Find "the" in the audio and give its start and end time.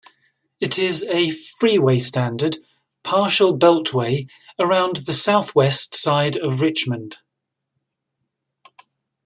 4.95-5.13